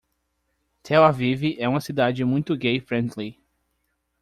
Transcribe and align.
Tel 0.81 1.03
Aviv 1.03 1.55
é 1.59 1.69
uma 1.69 1.79
cidade 1.79 2.25
muito 2.25 2.55
gay 2.57 2.79
friendly. 2.79 3.39